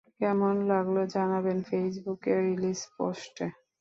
কেমন 0.19 0.55
লাগলো 0.71 1.01
জানাবেন 1.15 1.57
ফেইসবুকে 1.67 2.31
রিলিজ 2.41 2.79
পোস্টে। 2.95 3.45